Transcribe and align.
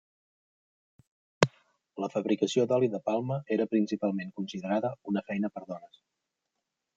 La 2.03 2.09
fabricació 2.13 2.65
d'oli 2.71 2.89
de 2.95 3.01
palma 3.11 3.37
era 3.57 3.69
principalment 3.75 4.33
considerada 4.41 4.93
una 5.13 5.25
feina 5.29 5.53
per 5.59 5.65
dones. 5.75 6.03